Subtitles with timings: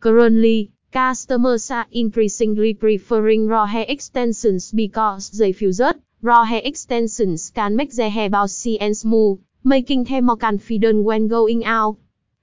[0.00, 7.50] Currently, customers are increasingly preferring raw hair extensions because they feel that raw hair extensions
[7.50, 11.96] can make their hair bouncy and smooth, making them more confident when going out.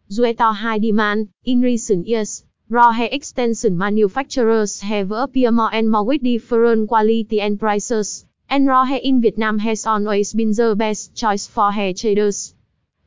[0.09, 5.89] Due to high demand, in recent years, raw hair extension manufacturers have appeared more and
[5.89, 10.75] more with different quality and prices, and raw hair in Vietnam has always been the
[10.75, 12.53] best choice for hair traders.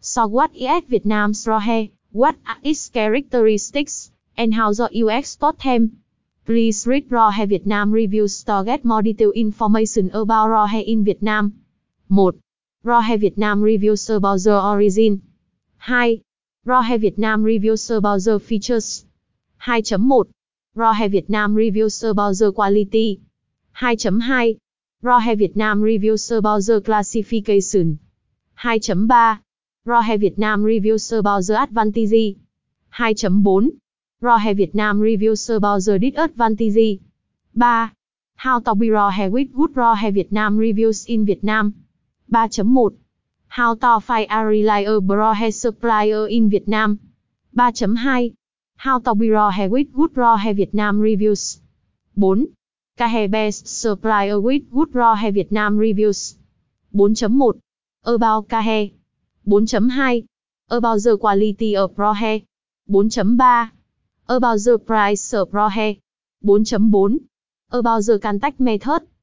[0.00, 1.88] So what is Vietnam's raw hair?
[2.12, 4.10] What are its characteristics?
[4.38, 5.98] And how do you export them?
[6.46, 11.02] Please read Raw Hair Vietnam reviews to get more detailed information about raw hair in
[11.04, 11.54] Vietnam.
[12.06, 12.40] 1.
[12.84, 15.22] Raw Hair Vietnam reviews about the origin.
[15.84, 16.20] 2.
[16.64, 19.04] Raw Hair Vietnam reviews about the features.
[19.66, 20.30] 2.1.
[20.76, 23.20] Raw Hair Vietnam reviews about the quality.
[23.80, 24.56] 2.2.
[25.02, 27.98] Raw Hair Vietnam reviews about the classification.
[28.62, 29.40] 2.3.
[29.84, 32.36] Raw Hair Vietnam reviews about the advantage.
[32.96, 33.78] 2.4.
[34.20, 36.98] Raw Hair Vietnam reviews about the disadvantage.
[37.54, 37.92] 3.
[38.34, 41.86] How to be raw hair with good raw hair Vietnam reviews in Vietnam.
[42.32, 42.96] 3.1.
[43.46, 46.98] How to find a reliable raw hair supplier in Vietnam.
[47.56, 48.34] 3.2.
[48.76, 51.60] How to be raw hair with good raw hair Vietnam reviews.
[52.18, 52.38] 4.
[52.98, 56.36] Cahe best supplier with good raw hair Vietnam reviews.
[56.92, 57.60] 4.1.
[58.04, 58.94] About Cahe.
[59.46, 60.26] 4.2.
[60.70, 62.40] About the quality of raw hair.
[62.90, 63.70] 4.3.
[64.30, 65.94] About the price of raw hair.
[66.44, 67.16] 4.4.
[67.70, 69.08] About the contact method.